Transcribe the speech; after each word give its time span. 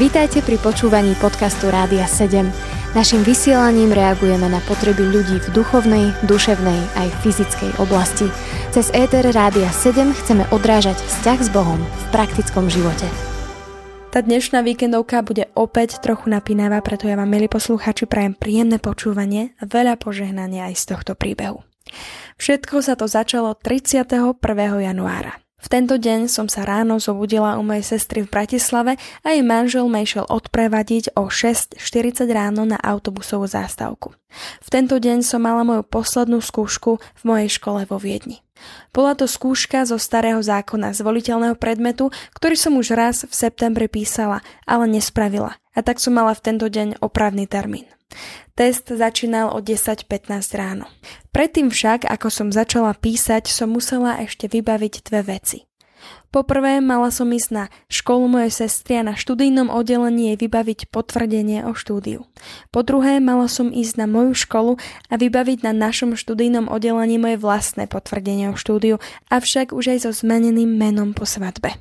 Vítajte 0.00 0.40
pri 0.40 0.56
počúvaní 0.58 1.12
podcastu 1.20 1.68
Rádia 1.68 2.08
7. 2.08 2.48
Naším 2.96 3.22
vysielaním 3.22 3.92
reagujeme 3.92 4.48
na 4.48 4.58
potreby 4.64 5.04
ľudí 5.06 5.38
v 5.44 5.48
duchovnej, 5.54 6.16
duševnej 6.24 6.80
aj 6.96 7.08
fyzickej 7.20 7.76
oblasti. 7.78 8.26
Cez 8.74 8.88
ETR 8.90 9.28
Rádia 9.30 9.68
7 9.68 10.10
chceme 10.24 10.48
odrážať 10.50 10.98
vzťah 10.98 11.38
s 11.38 11.48
Bohom 11.52 11.78
v 11.78 12.04
praktickom 12.16 12.72
živote. 12.72 13.06
Tá 14.10 14.24
dnešná 14.24 14.64
víkendovka 14.66 15.22
bude 15.22 15.52
opäť 15.54 16.02
trochu 16.02 16.32
napínavá, 16.32 16.82
preto 16.82 17.06
ja 17.06 17.14
vám, 17.14 17.30
milí 17.30 17.46
posluchači, 17.46 18.10
prajem 18.10 18.34
príjemné 18.34 18.82
počúvanie 18.82 19.54
a 19.62 19.70
veľa 19.70 20.00
požehnania 20.02 20.66
aj 20.66 20.74
z 20.80 20.84
tohto 20.96 21.12
príbehu. 21.14 21.62
Všetko 22.42 22.82
sa 22.82 22.98
to 22.98 23.04
začalo 23.04 23.54
31. 23.54 24.34
januára. 24.80 25.38
V 25.60 25.66
tento 25.68 26.00
deň 26.00 26.26
som 26.26 26.48
sa 26.48 26.64
ráno 26.64 26.96
zobudila 26.96 27.60
u 27.60 27.62
mojej 27.62 27.96
sestry 27.96 28.24
v 28.24 28.32
Bratislave 28.32 28.96
a 29.20 29.26
jej 29.30 29.44
manžel 29.44 29.84
ma 29.92 30.00
išiel 30.00 30.24
odprevadiť 30.24 31.12
o 31.20 31.28
6.40 31.28 32.24
ráno 32.32 32.64
na 32.64 32.80
autobusovú 32.80 33.44
zástavku. 33.44 34.16
V 34.64 34.68
tento 34.72 34.96
deň 34.96 35.20
som 35.20 35.44
mala 35.44 35.60
moju 35.60 35.84
poslednú 35.84 36.40
skúšku 36.40 36.96
v 36.96 37.22
mojej 37.22 37.52
škole 37.52 37.84
vo 37.84 38.00
Viedni. 38.00 38.40
Bola 38.92 39.16
to 39.16 39.24
skúška 39.24 39.88
zo 39.88 39.96
starého 39.96 40.40
zákona 40.40 40.92
zvoliteľného 40.92 41.56
predmetu, 41.56 42.12
ktorý 42.36 42.56
som 42.56 42.76
už 42.76 42.92
raz 42.92 43.24
v 43.24 43.32
septembri 43.32 43.88
písala, 43.88 44.44
ale 44.64 44.88
nespravila 44.88 45.60
a 45.76 45.78
tak 45.80 46.02
som 46.02 46.16
mala 46.16 46.36
v 46.36 46.44
tento 46.44 46.66
deň 46.68 47.00
opravný 47.00 47.48
termín. 47.48 47.88
Test 48.58 48.92
začínal 48.92 49.54
o 49.54 49.58
10.15 49.62 50.06
ráno. 50.58 50.86
Predtým 51.32 51.72
však, 51.72 52.04
ako 52.04 52.28
som 52.28 52.48
začala 52.52 52.92
písať, 52.92 53.48
som 53.48 53.72
musela 53.72 54.20
ešte 54.20 54.50
vybaviť 54.50 54.94
dve 55.06 55.38
veci. 55.38 55.70
Poprvé 56.30 56.78
mala 56.78 57.10
som 57.10 57.26
ísť 57.26 57.50
na 57.50 57.64
školu 57.90 58.30
mojej 58.30 58.64
sestry 58.64 59.02
a 59.02 59.06
na 59.06 59.18
študijnom 59.18 59.66
oddelení 59.66 60.30
jej 60.32 60.38
vybaviť 60.46 60.94
potvrdenie 60.94 61.66
o 61.66 61.74
štúdiu. 61.74 62.22
Po 62.70 62.86
druhé 62.86 63.18
mala 63.18 63.50
som 63.50 63.74
ísť 63.74 63.98
na 63.98 64.06
moju 64.06 64.38
školu 64.38 64.78
a 65.10 65.14
vybaviť 65.18 65.66
na 65.66 65.74
našom 65.74 66.14
študijnom 66.14 66.70
oddelení 66.70 67.18
moje 67.18 67.36
vlastné 67.42 67.90
potvrdenie 67.90 68.54
o 68.54 68.56
štúdiu, 68.56 69.02
avšak 69.26 69.74
už 69.74 69.98
aj 69.98 69.98
so 70.06 70.10
zmeneným 70.14 70.70
menom 70.70 71.18
po 71.18 71.26
svadbe. 71.26 71.74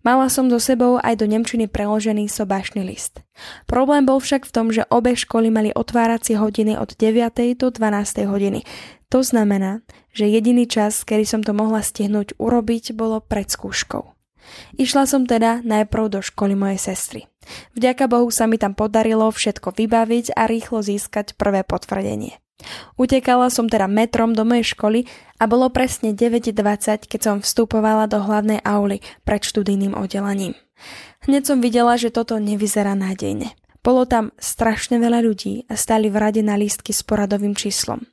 Mala 0.00 0.32
som 0.32 0.48
so 0.48 0.56
sebou 0.56 0.96
aj 0.96 1.20
do 1.20 1.26
Nemčiny 1.28 1.68
preložený 1.68 2.32
sobášny 2.32 2.80
list. 2.84 3.20
Problém 3.68 4.08
bol 4.08 4.16
však 4.18 4.48
v 4.48 4.54
tom, 4.54 4.66
že 4.72 4.88
obe 4.88 5.12
školy 5.12 5.52
mali 5.52 5.70
otváracie 5.76 6.40
hodiny 6.40 6.74
od 6.80 6.96
9. 6.96 7.58
do 7.60 7.68
12. 7.68 8.24
hodiny. 8.24 8.64
To 9.12 9.20
znamená, 9.20 9.84
že 10.12 10.28
jediný 10.28 10.68
čas, 10.68 11.04
kedy 11.04 11.24
som 11.24 11.40
to 11.44 11.52
mohla 11.56 11.84
stihnúť 11.84 12.36
urobiť, 12.40 12.96
bolo 12.96 13.20
pred 13.20 13.48
skúškou. 13.48 14.16
Išla 14.80 15.04
som 15.04 15.28
teda 15.28 15.60
najprv 15.60 16.04
do 16.08 16.20
školy 16.24 16.56
mojej 16.56 16.80
sestry. 16.80 17.20
Vďaka 17.76 18.08
Bohu 18.08 18.28
sa 18.32 18.48
mi 18.48 18.56
tam 18.60 18.72
podarilo 18.72 19.28
všetko 19.28 19.76
vybaviť 19.76 20.36
a 20.36 20.48
rýchlo 20.48 20.80
získať 20.84 21.36
prvé 21.36 21.64
potvrdenie. 21.64 22.40
Utekala 22.98 23.48
som 23.48 23.70
teda 23.70 23.86
metrom 23.86 24.34
do 24.34 24.42
mojej 24.42 24.74
školy 24.74 25.06
a 25.38 25.46
bolo 25.46 25.70
presne 25.70 26.10
9.20, 26.10 27.06
keď 27.06 27.20
som 27.22 27.36
vstupovala 27.38 28.10
do 28.10 28.18
hlavnej 28.18 28.58
auly 28.66 28.98
pred 29.22 29.46
študijným 29.46 29.94
oddelením. 29.94 30.58
Hneď 31.26 31.42
som 31.46 31.58
videla, 31.62 31.94
že 31.98 32.14
toto 32.14 32.38
nevyzerá 32.38 32.98
nádejne. 32.98 33.54
Bolo 33.82 34.04
tam 34.04 34.34
strašne 34.36 34.98
veľa 34.98 35.22
ľudí 35.22 35.64
a 35.70 35.78
stali 35.78 36.10
v 36.10 36.18
rade 36.18 36.42
na 36.42 36.58
lístky 36.58 36.90
s 36.90 37.06
poradovým 37.06 37.54
číslom. 37.54 38.04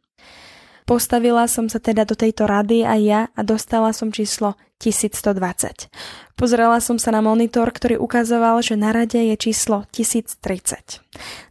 Postavila 0.86 1.50
som 1.50 1.66
sa 1.66 1.82
teda 1.82 2.06
do 2.06 2.14
tejto 2.14 2.46
rady 2.46 2.86
aj 2.86 3.02
ja 3.02 3.22
a 3.34 3.42
dostala 3.42 3.90
som 3.90 4.14
číslo 4.14 4.54
1120. 4.78 5.90
Pozrela 6.38 6.78
som 6.78 7.02
sa 7.02 7.10
na 7.10 7.26
monitor, 7.26 7.66
ktorý 7.74 7.98
ukazoval, 7.98 8.62
že 8.62 8.78
na 8.78 8.94
rade 8.94 9.18
je 9.18 9.34
číslo 9.34 9.90
1030. 9.90 11.02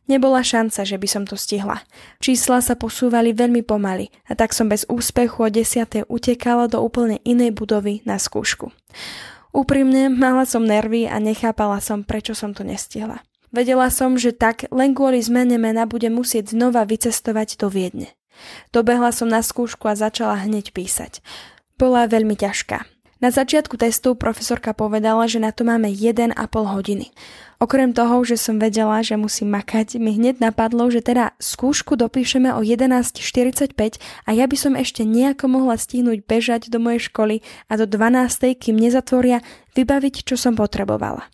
Nebola 0.04 0.44
šanca, 0.44 0.84
že 0.84 1.00
by 1.00 1.08
som 1.08 1.24
to 1.24 1.32
stihla. 1.32 1.80
Čísla 2.20 2.60
sa 2.60 2.76
posúvali 2.76 3.32
veľmi 3.32 3.64
pomaly 3.64 4.12
a 4.28 4.36
tak 4.36 4.52
som 4.52 4.68
bez 4.68 4.84
úspechu 4.84 5.40
o 5.40 5.48
10. 5.48 6.04
utekala 6.12 6.68
do 6.68 6.84
úplne 6.84 7.24
inej 7.24 7.56
budovy 7.56 8.04
na 8.04 8.20
skúšku. 8.20 8.68
Úprimne, 9.54 10.12
mala 10.12 10.44
som 10.44 10.66
nervy 10.66 11.08
a 11.08 11.16
nechápala 11.16 11.80
som, 11.80 12.04
prečo 12.04 12.36
som 12.36 12.52
to 12.52 12.66
nestihla. 12.66 13.24
Vedela 13.54 13.88
som, 13.88 14.18
že 14.18 14.34
tak 14.34 14.66
len 14.74 14.92
kvôli 14.92 15.22
zmene 15.22 15.56
mena 15.56 15.86
budem 15.86 16.12
musieť 16.12 16.52
znova 16.52 16.82
vycestovať 16.84 17.56
do 17.56 17.70
Viedne. 17.70 18.12
Dobehla 18.74 19.14
som 19.14 19.30
na 19.30 19.40
skúšku 19.40 19.86
a 19.86 19.94
začala 19.94 20.42
hneď 20.42 20.74
písať. 20.74 21.22
Bola 21.78 22.10
veľmi 22.10 22.34
ťažká. 22.34 22.93
Na 23.24 23.32
začiatku 23.32 23.80
testu 23.80 24.12
profesorka 24.12 24.76
povedala, 24.76 25.24
že 25.24 25.40
na 25.40 25.48
to 25.48 25.64
máme 25.64 25.88
1,5 25.88 26.36
hodiny. 26.52 27.08
Okrem 27.56 27.96
toho, 27.96 28.20
že 28.20 28.36
som 28.36 28.60
vedela, 28.60 29.00
že 29.00 29.16
musím 29.16 29.56
makať, 29.56 29.96
mi 29.96 30.12
hneď 30.12 30.44
napadlo, 30.44 30.92
že 30.92 31.00
teda 31.00 31.32
skúšku 31.40 31.96
dopíšeme 31.96 32.52
o 32.52 32.60
11.45 32.60 33.72
a 34.28 34.30
ja 34.36 34.44
by 34.44 34.56
som 34.60 34.76
ešte 34.76 35.08
nejako 35.08 35.48
mohla 35.48 35.80
stihnúť 35.80 36.20
bežať 36.28 36.68
do 36.68 36.76
mojej 36.76 37.08
školy 37.08 37.40
a 37.72 37.80
do 37.80 37.88
12. 37.88 38.60
kým 38.60 38.76
nezatvoria, 38.76 39.40
vybaviť, 39.72 40.28
čo 40.28 40.36
som 40.36 40.52
potrebovala. 40.52 41.24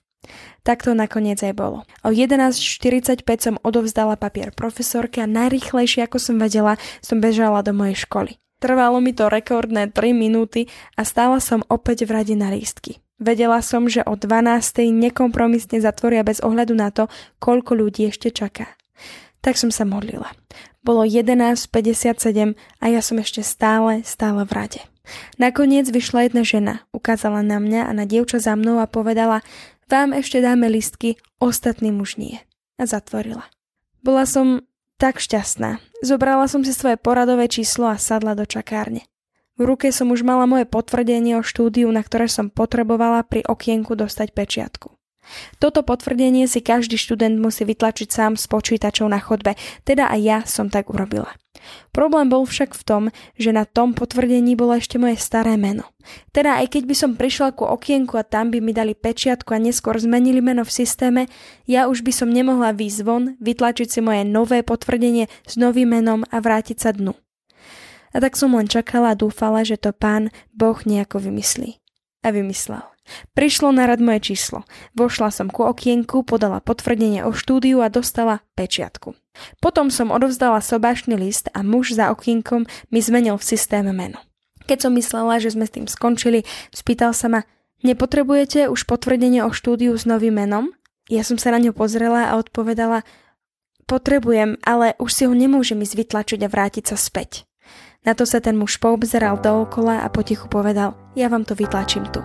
Tak 0.62 0.86
to 0.86 0.94
nakoniec 0.94 1.42
aj 1.42 1.58
bolo. 1.58 1.82
O 2.06 2.14
11.45 2.14 3.26
som 3.42 3.58
odovzdala 3.66 4.14
papier 4.14 4.54
profesorke 4.54 5.18
a 5.18 5.26
najrychlejšie 5.26 6.06
ako 6.06 6.22
som 6.22 6.38
vedela, 6.38 6.78
som 7.02 7.18
bežala 7.18 7.66
do 7.66 7.74
mojej 7.74 7.98
školy. 8.06 8.38
Trvalo 8.60 9.00
mi 9.00 9.16
to 9.16 9.32
rekordné 9.32 9.88
3 9.88 10.12
minúty 10.12 10.68
a 10.94 11.08
stála 11.08 11.40
som 11.40 11.64
opäť 11.72 12.04
v 12.04 12.20
rade 12.20 12.34
na 12.36 12.52
lístky. 12.52 13.00
Vedela 13.16 13.60
som, 13.64 13.88
že 13.88 14.04
o 14.04 14.16
12. 14.16 14.84
nekompromisne 14.92 15.80
zatvoria 15.80 16.24
bez 16.24 16.40
ohľadu 16.40 16.72
na 16.76 16.92
to, 16.92 17.08
koľko 17.40 17.76
ľudí 17.76 18.08
ešte 18.08 18.32
čaká. 18.32 18.76
Tak 19.40 19.56
som 19.56 19.72
sa 19.72 19.88
modlila. 19.88 20.28
Bolo 20.80 21.04
11.57 21.04 22.56
a 22.56 22.84
ja 22.88 23.00
som 23.00 23.16
ešte 23.20 23.44
stále, 23.44 24.00
stále 24.04 24.44
v 24.44 24.52
rade. 24.52 24.80
Nakoniec 25.36 25.88
vyšla 25.88 26.28
jedna 26.28 26.44
žena, 26.44 26.74
ukázala 26.92 27.44
na 27.44 27.60
mňa 27.60 27.88
a 27.88 27.92
na 27.92 28.04
dievča 28.08 28.40
za 28.40 28.56
mnou 28.56 28.80
a 28.80 28.88
povedala, 28.88 29.44
vám 29.88 30.16
ešte 30.16 30.40
dáme 30.40 30.68
listky, 30.68 31.20
ostatným 31.42 32.00
už 32.00 32.16
nie. 32.16 32.36
A 32.80 32.88
zatvorila. 32.88 33.48
Bola 34.00 34.24
som 34.24 34.64
tak 35.00 35.16
šťastná. 35.16 35.80
Zobrala 36.04 36.44
som 36.44 36.60
si 36.60 36.76
svoje 36.76 37.00
poradové 37.00 37.48
číslo 37.48 37.88
a 37.88 37.96
sadla 37.96 38.36
do 38.36 38.44
čakárne. 38.44 39.08
V 39.56 39.64
ruke 39.64 39.88
som 39.88 40.12
už 40.12 40.20
mala 40.20 40.44
moje 40.44 40.68
potvrdenie 40.68 41.40
o 41.40 41.44
štúdiu, 41.44 41.88
na 41.88 42.04
ktoré 42.04 42.28
som 42.28 42.52
potrebovala 42.52 43.24
pri 43.24 43.40
okienku 43.48 43.96
dostať 43.96 44.36
pečiatku. 44.36 44.99
Toto 45.62 45.82
potvrdenie 45.82 46.46
si 46.50 46.60
každý 46.62 46.96
študent 47.00 47.38
musí 47.38 47.66
vytlačiť 47.66 48.08
sám 48.10 48.32
s 48.34 48.48
počítačou 48.50 49.06
na 49.08 49.22
chodbe, 49.22 49.54
teda 49.84 50.10
aj 50.10 50.20
ja 50.20 50.38
som 50.44 50.68
tak 50.68 50.90
urobila. 50.90 51.32
Problém 51.90 52.30
bol 52.30 52.46
však 52.46 52.72
v 52.72 52.82
tom, 52.86 53.02
že 53.36 53.52
na 53.52 53.68
tom 53.68 53.92
potvrdení 53.92 54.56
bolo 54.56 54.78
ešte 54.78 54.96
moje 54.96 55.20
staré 55.20 55.58
meno. 55.60 55.84
Teda 56.32 56.56
aj 56.62 56.72
keď 56.72 56.82
by 56.88 56.94
som 56.96 57.10
prišla 57.18 57.52
ku 57.52 57.68
okienku 57.68 58.16
a 58.16 58.24
tam 58.24 58.48
by 58.48 58.62
mi 58.62 58.72
dali 58.72 58.96
pečiatku 58.96 59.52
a 59.52 59.60
neskôr 59.60 59.98
zmenili 60.00 60.40
meno 60.40 60.64
v 60.64 60.72
systéme, 60.72 61.22
ja 61.68 61.90
už 61.90 62.00
by 62.06 62.12
som 62.14 62.32
nemohla 62.32 62.72
výjsť 62.72 63.00
von, 63.04 63.36
vytlačiť 63.42 63.88
si 63.90 64.00
moje 64.00 64.22
nové 64.24 64.64
potvrdenie 64.64 65.28
s 65.44 65.54
novým 65.60 65.92
menom 65.92 66.24
a 66.32 66.40
vrátiť 66.40 66.78
sa 66.80 66.90
dnu. 66.96 67.12
A 68.10 68.16
tak 68.18 68.34
som 68.34 68.56
len 68.58 68.66
čakala 68.66 69.14
a 69.14 69.18
dúfala, 69.18 69.62
že 69.62 69.78
to 69.78 69.94
pán 69.94 70.34
Boh 70.50 70.78
nejako 70.82 71.22
vymyslí. 71.30 71.78
A 72.26 72.34
vymyslel. 72.34 72.89
Prišlo 73.34 73.74
na 73.74 73.88
rad 73.88 73.98
moje 73.98 74.32
číslo. 74.32 74.62
Vošla 74.94 75.34
som 75.34 75.48
ku 75.50 75.66
okienku, 75.66 76.22
podala 76.22 76.62
potvrdenie 76.62 77.26
o 77.26 77.34
štúdiu 77.34 77.82
a 77.82 77.90
dostala 77.90 78.44
pečiatku. 78.54 79.16
Potom 79.58 79.88
som 79.88 80.14
odovzdala 80.14 80.62
sobášny 80.62 81.16
list 81.16 81.48
a 81.52 81.64
muž 81.64 81.96
za 81.96 82.12
okienkom 82.12 82.68
mi 82.92 83.00
zmenil 83.00 83.40
v 83.40 83.48
systéme 83.56 83.90
meno. 83.90 84.20
Keď 84.68 84.86
som 84.86 84.92
myslela, 84.94 85.42
že 85.42 85.50
sme 85.56 85.66
s 85.66 85.74
tým 85.74 85.86
skončili, 85.90 86.46
spýtal 86.70 87.10
sa 87.10 87.26
ma, 87.26 87.40
nepotrebujete 87.82 88.70
už 88.70 88.86
potvrdenie 88.86 89.42
o 89.42 89.50
štúdiu 89.50 89.96
s 89.98 90.06
novým 90.06 90.38
menom? 90.38 90.70
Ja 91.10 91.26
som 91.26 91.40
sa 91.42 91.50
na 91.50 91.58
ňo 91.58 91.74
pozrela 91.74 92.30
a 92.30 92.38
odpovedala, 92.38 93.02
potrebujem, 93.90 94.62
ale 94.62 94.94
už 95.02 95.10
si 95.10 95.22
ho 95.26 95.34
nemôžem 95.34 95.82
ísť 95.82 96.06
vytlačiť 96.06 96.40
a 96.46 96.52
vrátiť 96.52 96.84
sa 96.86 96.94
späť. 96.94 97.50
Na 98.06 98.14
to 98.14 98.24
sa 98.24 98.38
ten 98.38 98.54
muž 98.54 98.78
poobzeral 98.78 99.42
dookola 99.42 100.06
a 100.06 100.08
potichu 100.08 100.46
povedal, 100.46 100.94
ja 101.18 101.26
vám 101.26 101.42
to 101.42 101.58
vytlačím 101.58 102.06
tu. 102.14 102.22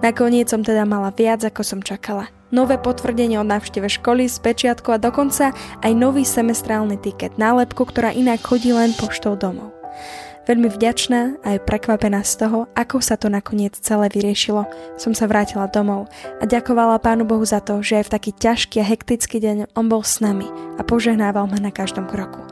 Nakoniec 0.00 0.50
som 0.50 0.64
teda 0.64 0.88
mala 0.88 1.12
viac, 1.14 1.44
ako 1.44 1.62
som 1.62 1.80
čakala. 1.84 2.30
Nové 2.50 2.82
potvrdenie 2.82 3.38
o 3.38 3.46
návšteve 3.46 3.86
školy 3.86 4.26
s 4.26 4.42
pečiatkou 4.42 4.96
a 4.96 5.02
dokonca 5.02 5.54
aj 5.86 5.92
nový 5.94 6.26
semestrálny 6.26 6.98
tiket, 6.98 7.38
nálepku, 7.38 7.86
ktorá 7.86 8.10
inak 8.10 8.42
chodí 8.42 8.74
len 8.74 8.90
poštou 8.98 9.38
domov. 9.38 9.70
Veľmi 10.50 10.66
vďačná 10.66 11.38
a 11.46 11.54
aj 11.54 11.62
prekvapená 11.62 12.26
z 12.26 12.42
toho, 12.42 12.66
ako 12.74 12.98
sa 12.98 13.14
to 13.14 13.30
nakoniec 13.30 13.78
celé 13.78 14.10
vyriešilo, 14.10 14.66
som 14.98 15.14
sa 15.14 15.30
vrátila 15.30 15.70
domov 15.70 16.10
a 16.40 16.44
ďakovala 16.48 16.98
Pánu 16.98 17.22
Bohu 17.22 17.46
za 17.46 17.62
to, 17.62 17.78
že 17.86 18.02
aj 18.02 18.10
v 18.10 18.14
taký 18.18 18.30
ťažký 18.34 18.76
a 18.82 18.88
hektický 18.88 19.38
deň 19.38 19.78
On 19.78 19.86
bol 19.86 20.02
s 20.02 20.18
nami 20.18 20.50
a 20.74 20.82
požehnával 20.82 21.46
ma 21.46 21.62
na 21.62 21.70
každom 21.70 22.10
kroku. 22.10 22.42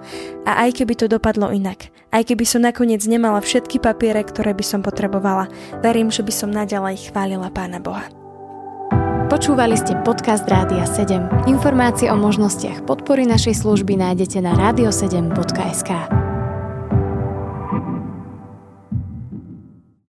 A 0.46 0.68
aj 0.68 0.78
keby 0.78 0.94
to 0.94 1.10
dopadlo 1.10 1.50
inak, 1.50 1.90
aj 2.12 2.22
keby 2.32 2.44
som 2.48 2.64
nakoniec 2.64 3.04
nemala 3.04 3.40
všetky 3.40 3.78
papiere, 3.78 4.24
ktoré 4.24 4.56
by 4.56 4.64
som 4.64 4.80
potrebovala, 4.80 5.48
verím, 5.84 6.08
že 6.08 6.24
by 6.24 6.32
som 6.32 6.50
naďalej 6.50 7.12
chválila 7.12 7.52
Pána 7.52 7.78
Boha. 7.78 8.08
Počúvali 9.28 9.76
ste 9.76 9.92
podcast 10.08 10.48
Rádia 10.48 10.88
7. 10.88 11.52
Informácie 11.52 12.08
o 12.08 12.16
možnostiach 12.16 12.88
podpory 12.88 13.28
našej 13.28 13.60
služby 13.60 14.00
nájdete 14.00 14.40
na 14.40 14.56
radio7.sk. 14.56 16.17